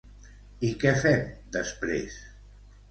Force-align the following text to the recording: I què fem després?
I 0.69 0.71
què 0.85 0.95
fem 1.03 1.21
després? 1.59 2.21